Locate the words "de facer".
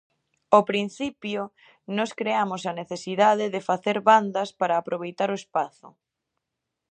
3.53-3.97